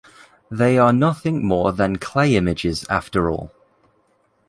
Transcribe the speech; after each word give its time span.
They 0.49 0.79
are 0.79 0.91
nothing 0.91 1.45
more 1.45 1.71
than 1.71 1.97
clay 1.99 2.35
images 2.35 2.87
after 2.89 3.29
all. 3.29 3.51